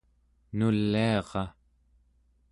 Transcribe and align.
nuliara 0.57 1.43